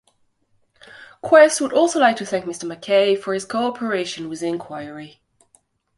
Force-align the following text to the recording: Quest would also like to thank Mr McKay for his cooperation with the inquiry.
Quest 1.21 1.61
would 1.61 1.73
also 1.73 1.99
like 1.99 2.15
to 2.15 2.25
thank 2.25 2.45
Mr 2.45 2.63
McKay 2.65 3.15
for 3.21 3.35
his 3.35 3.45
cooperation 3.45 4.29
with 4.29 4.39
the 4.39 4.47
inquiry. 4.47 5.21